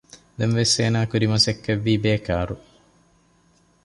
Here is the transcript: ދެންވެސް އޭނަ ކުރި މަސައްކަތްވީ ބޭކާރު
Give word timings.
ދެންވެސް 0.37 0.73
އޭނަ 0.77 0.99
ކުރި 1.09 1.27
މަސައްކަތްވީ 1.31 1.93
ބޭކާރު 2.03 2.55